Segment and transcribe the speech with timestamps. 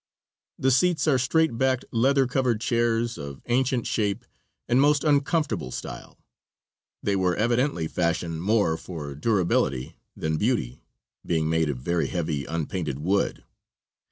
[0.57, 4.25] The seats are straight backed, leather covered chairs of ancient shape
[4.67, 6.17] and most uncomfortable style.
[7.03, 10.81] They were evidently fashioned more for durability than beauty,
[11.23, 13.43] being made of very heavy, unpainted wood.